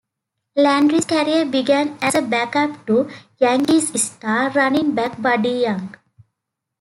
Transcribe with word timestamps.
Landry's 0.55 1.05
career 1.05 1.45
began 1.45 1.95
as 2.01 2.15
a 2.15 2.23
back-up 2.23 2.87
to 2.87 3.07
Yankees 3.37 4.01
star 4.01 4.49
running 4.49 4.95
back 4.95 5.21
Buddy 5.21 5.49
Young. 5.49 5.95